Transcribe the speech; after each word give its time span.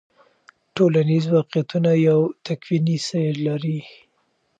ټولنیز 0.75 1.25
واقعیتونه 1.35 1.91
یو 2.07 2.19
تکویني 2.45 2.97
سیر 3.07 3.33
لري. 3.47 3.79